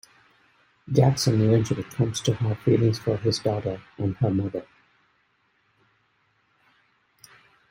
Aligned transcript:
Jackson 0.91 1.39
eventually 1.41 1.83
comes 1.83 2.21
to 2.21 2.33
have 2.33 2.57
feelings 2.61 2.97
for 2.97 3.17
his 3.17 3.37
daughter 3.37 3.79
and 3.99 4.17
her 4.17 4.31
mother. 4.33 4.65